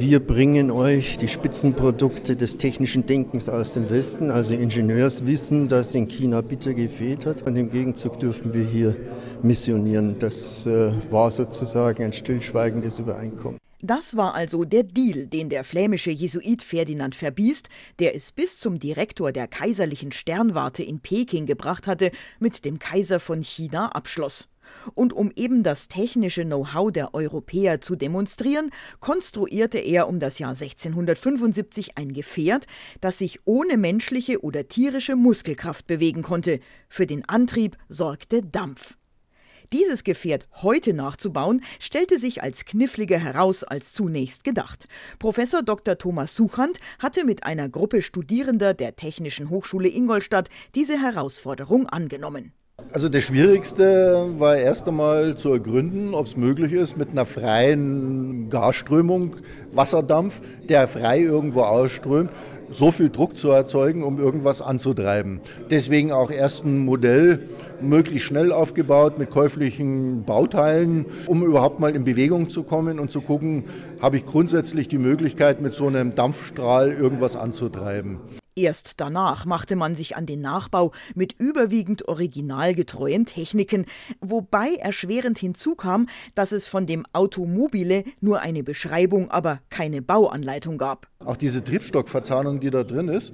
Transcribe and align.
Wir 0.00 0.20
bringen 0.20 0.70
euch 0.70 1.16
die 1.16 1.26
Spitzenprodukte 1.26 2.36
des 2.36 2.56
technischen 2.56 3.06
Denkens 3.06 3.48
aus 3.48 3.72
dem 3.72 3.90
Westen, 3.90 4.30
also 4.30 4.54
Ingenieurswissen, 4.54 5.66
das 5.66 5.92
in 5.92 6.06
China 6.06 6.40
bitter 6.40 6.72
gefehlt 6.72 7.26
hat. 7.26 7.42
Und 7.42 7.56
im 7.56 7.68
Gegenzug 7.68 8.20
dürfen 8.20 8.54
wir 8.54 8.64
hier 8.64 8.96
missionieren. 9.42 10.16
Das 10.20 10.64
äh, 10.66 10.92
war 11.10 11.32
sozusagen 11.32 12.04
ein 12.04 12.12
stillschweigendes 12.12 13.00
Übereinkommen. 13.00 13.58
Das 13.82 14.16
war 14.16 14.36
also 14.36 14.64
der 14.64 14.84
Deal, 14.84 15.26
den 15.26 15.48
der 15.48 15.64
flämische 15.64 16.12
Jesuit 16.12 16.62
Ferdinand 16.62 17.16
Verbiest, 17.16 17.68
der 17.98 18.14
es 18.14 18.30
bis 18.30 18.60
zum 18.60 18.78
Direktor 18.78 19.32
der 19.32 19.48
kaiserlichen 19.48 20.12
Sternwarte 20.12 20.84
in 20.84 21.00
Peking 21.00 21.46
gebracht 21.46 21.88
hatte, 21.88 22.12
mit 22.38 22.64
dem 22.64 22.78
Kaiser 22.78 23.18
von 23.18 23.42
China 23.42 23.88
abschloss. 23.88 24.48
Und 24.94 25.12
um 25.12 25.30
eben 25.34 25.62
das 25.62 25.88
technische 25.88 26.44
Know-how 26.44 26.92
der 26.92 27.14
Europäer 27.14 27.80
zu 27.80 27.96
demonstrieren, 27.96 28.70
konstruierte 29.00 29.78
er 29.78 30.08
um 30.08 30.20
das 30.20 30.38
Jahr 30.38 30.50
1675 30.50 31.96
ein 31.96 32.12
Gefährt, 32.12 32.66
das 33.00 33.18
sich 33.18 33.40
ohne 33.44 33.76
menschliche 33.76 34.42
oder 34.42 34.68
tierische 34.68 35.16
Muskelkraft 35.16 35.86
bewegen 35.86 36.22
konnte. 36.22 36.60
Für 36.88 37.06
den 37.06 37.28
Antrieb 37.28 37.76
sorgte 37.88 38.42
Dampf. 38.42 38.98
Dieses 39.72 40.02
Gefährt 40.02 40.48
heute 40.62 40.94
nachzubauen, 40.94 41.62
stellte 41.78 42.18
sich 42.18 42.42
als 42.42 42.64
kniffliger 42.64 43.18
heraus 43.18 43.64
als 43.64 43.92
zunächst 43.92 44.42
gedacht. 44.42 44.88
Professor 45.18 45.62
Dr. 45.62 45.98
Thomas 45.98 46.34
Suchand 46.34 46.80
hatte 46.98 47.26
mit 47.26 47.44
einer 47.44 47.68
Gruppe 47.68 48.00
Studierender 48.00 48.72
der 48.72 48.96
Technischen 48.96 49.50
Hochschule 49.50 49.88
Ingolstadt 49.90 50.48
diese 50.74 50.98
Herausforderung 50.98 51.86
angenommen. 51.86 52.52
Also 52.90 53.10
das 53.10 53.24
Schwierigste 53.24 54.30
war 54.38 54.56
erst 54.56 54.88
einmal 54.88 55.36
zu 55.36 55.52
ergründen, 55.52 56.14
ob 56.14 56.24
es 56.24 56.38
möglich 56.38 56.72
ist, 56.72 56.96
mit 56.96 57.10
einer 57.10 57.26
freien 57.26 58.48
Gasströmung, 58.48 59.36
Wasserdampf, 59.74 60.40
der 60.70 60.88
frei 60.88 61.20
irgendwo 61.20 61.60
ausströmt, 61.60 62.30
so 62.70 62.90
viel 62.90 63.10
Druck 63.10 63.36
zu 63.36 63.50
erzeugen, 63.50 64.02
um 64.02 64.18
irgendwas 64.18 64.62
anzutreiben. 64.62 65.40
Deswegen 65.70 66.12
auch 66.12 66.30
erst 66.30 66.64
ein 66.64 66.78
Modell 66.78 67.48
möglichst 67.82 68.26
schnell 68.26 68.52
aufgebaut 68.52 69.18
mit 69.18 69.30
käuflichen 69.30 70.24
Bauteilen, 70.24 71.04
um 71.26 71.44
überhaupt 71.44 71.80
mal 71.80 71.94
in 71.94 72.04
Bewegung 72.04 72.48
zu 72.48 72.62
kommen 72.62 72.98
und 72.98 73.10
zu 73.10 73.20
gucken, 73.20 73.64
habe 74.00 74.16
ich 74.16 74.24
grundsätzlich 74.24 74.88
die 74.88 74.98
Möglichkeit, 74.98 75.60
mit 75.60 75.74
so 75.74 75.88
einem 75.88 76.14
Dampfstrahl 76.14 76.92
irgendwas 76.92 77.36
anzutreiben. 77.36 78.18
Erst 78.58 78.94
danach 78.96 79.46
machte 79.46 79.76
man 79.76 79.94
sich 79.94 80.16
an 80.16 80.26
den 80.26 80.40
Nachbau 80.40 80.90
mit 81.14 81.32
überwiegend 81.38 82.08
originalgetreuen 82.08 83.24
Techniken, 83.24 83.86
wobei 84.20 84.74
erschwerend 84.80 85.38
hinzukam, 85.38 86.08
dass 86.34 86.50
es 86.50 86.66
von 86.66 86.84
dem 86.84 87.06
Automobile 87.12 88.02
nur 88.20 88.40
eine 88.40 88.64
Beschreibung, 88.64 89.30
aber 89.30 89.60
keine 89.70 90.02
Bauanleitung 90.02 90.76
gab. 90.76 91.06
Auch 91.24 91.36
diese 91.36 91.64
Triebstockverzahnung, 91.64 92.60
die 92.60 92.70
da 92.70 92.84
drin 92.84 93.08
ist, 93.08 93.32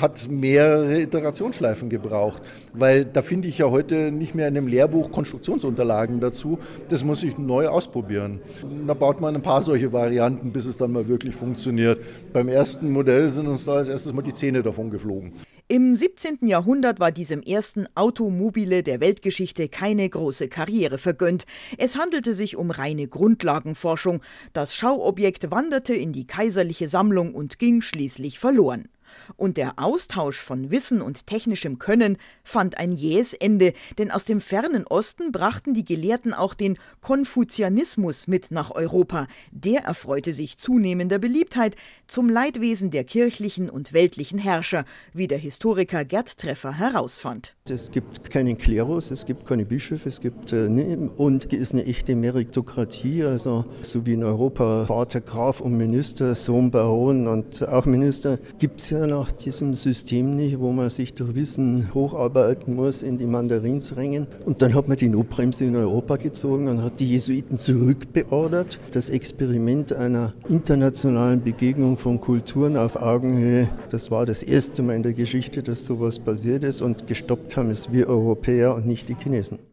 hat 0.00 0.28
mehrere 0.30 1.00
Iterationsschleifen 1.00 1.90
gebraucht, 1.90 2.42
weil 2.72 3.04
da 3.04 3.20
finde 3.20 3.46
ich 3.46 3.58
ja 3.58 3.70
heute 3.70 4.10
nicht 4.10 4.34
mehr 4.34 4.48
in 4.48 4.54
dem 4.54 4.66
Lehrbuch 4.66 5.10
Konstruktionsunterlagen 5.10 6.20
dazu. 6.20 6.58
Das 6.88 7.04
muss 7.04 7.22
ich 7.22 7.36
neu 7.36 7.68
ausprobieren. 7.68 8.40
Da 8.86 8.94
baut 8.94 9.20
man 9.20 9.34
ein 9.34 9.42
paar 9.42 9.60
solche 9.60 9.92
Varianten, 9.92 10.50
bis 10.50 10.64
es 10.64 10.78
dann 10.78 10.92
mal 10.92 11.08
wirklich 11.08 11.34
funktioniert. 11.34 12.00
Beim 12.32 12.48
ersten 12.48 12.90
Modell 12.90 13.28
sind 13.30 13.46
uns 13.48 13.66
da 13.66 13.74
als 13.74 13.88
erstes 13.88 14.14
mal 14.14 14.22
die 14.22 14.32
Zähne 14.50 14.62
davon 14.64 14.90
geflogen. 14.90 15.32
Im 15.68 15.94
17. 15.94 16.48
Jahrhundert 16.48 16.98
war 16.98 17.12
diesem 17.12 17.40
ersten 17.40 17.86
Automobile 17.94 18.82
der 18.82 19.00
Weltgeschichte 19.00 19.68
keine 19.68 20.08
große 20.08 20.48
Karriere 20.48 20.98
vergönnt. 20.98 21.46
Es 21.78 21.96
handelte 21.96 22.34
sich 22.34 22.56
um 22.56 22.72
reine 22.72 23.06
Grundlagenforschung. 23.06 24.22
Das 24.52 24.74
Schauobjekt 24.74 25.52
wanderte 25.52 25.94
in 25.94 26.12
die 26.12 26.26
kaiserliche 26.26 26.88
Sammlung 26.88 27.32
und 27.32 27.60
ging 27.60 27.80
schließlich 27.80 28.40
verloren. 28.40 28.88
Und 29.36 29.56
der 29.56 29.78
Austausch 29.78 30.38
von 30.38 30.70
Wissen 30.70 31.00
und 31.00 31.26
technischem 31.26 31.78
Können 31.78 32.16
fand 32.44 32.78
ein 32.78 32.92
jähes 32.92 33.32
Ende, 33.32 33.72
denn 33.98 34.10
aus 34.10 34.24
dem 34.24 34.40
fernen 34.40 34.86
Osten 34.86 35.32
brachten 35.32 35.74
die 35.74 35.84
Gelehrten 35.84 36.34
auch 36.34 36.54
den 36.54 36.78
Konfuzianismus 37.00 38.26
mit 38.26 38.50
nach 38.50 38.70
Europa. 38.70 39.26
Der 39.50 39.80
erfreute 39.82 40.34
sich 40.34 40.58
zunehmender 40.58 41.18
Beliebtheit 41.18 41.76
zum 42.06 42.28
Leidwesen 42.28 42.90
der 42.90 43.04
kirchlichen 43.04 43.70
und 43.70 43.92
weltlichen 43.92 44.38
Herrscher, 44.38 44.84
wie 45.12 45.28
der 45.28 45.38
Historiker 45.38 46.04
Gerd 46.04 46.38
Treffer 46.38 46.78
herausfand. 46.78 47.54
Es 47.70 47.90
gibt 47.90 48.30
keinen 48.30 48.58
Klerus, 48.58 49.10
es 49.10 49.26
gibt 49.26 49.46
keine 49.46 49.64
Bischöfe, 49.64 50.08
es 50.08 50.20
gibt 50.20 50.52
äh, 50.52 50.68
ne, 50.68 51.10
und 51.16 51.44
ist 51.52 51.72
eine 51.72 51.86
echte 51.86 52.16
Meritokratie, 52.16 53.22
also 53.24 53.64
so 53.82 54.04
wie 54.06 54.14
in 54.14 54.24
Europa 54.24 54.86
Vater, 54.86 55.20
Graf 55.20 55.60
und 55.60 55.76
Minister, 55.76 56.34
Sohn, 56.34 56.70
Baron 56.70 57.28
und 57.28 57.66
auch 57.68 57.86
Minister 57.86 58.38
gibt 58.58 58.80
es 58.80 58.90
ja 58.90 59.06
nach 59.06 59.30
diesem 59.30 59.74
System 59.74 60.36
nicht, 60.36 60.58
wo 60.58 60.72
man 60.72 60.90
sich 60.90 61.14
durch 61.14 61.34
Wissen 61.34 61.94
hocharbeiten 61.94 62.74
muss 62.74 63.02
in 63.02 63.16
die 63.16 63.26
Mandarinsrängen. 63.26 64.26
Und 64.44 64.62
dann 64.62 64.74
hat 64.74 64.88
man 64.88 64.96
die 64.96 65.08
Notbremse 65.08 65.64
in 65.64 65.76
Europa 65.76 66.16
gezogen 66.16 66.68
und 66.68 66.82
hat 66.82 66.98
die 67.00 67.10
Jesuiten 67.10 67.58
zurückbeordert. 67.58 68.80
Das 68.92 69.10
Experiment 69.10 69.92
einer 69.92 70.32
internationalen 70.48 71.42
Begegnung 71.42 71.96
von 71.96 72.20
Kulturen 72.20 72.76
auf 72.76 72.96
Augenhöhe, 72.96 73.68
das 73.90 74.10
war 74.10 74.26
das 74.26 74.42
erste 74.42 74.82
Mal 74.82 74.96
in 74.96 75.02
der 75.02 75.12
Geschichte, 75.12 75.62
dass 75.62 75.84
sowas 75.84 76.18
passiert 76.18 76.64
ist 76.64 76.82
und 76.82 77.06
gestoppt 77.06 77.56
haben 77.60 77.70
es 77.70 77.92
wir 77.92 78.08
Europäer 78.08 78.74
und 78.74 78.86
nicht 78.86 79.08
die 79.08 79.14
Chinesen. 79.14 79.60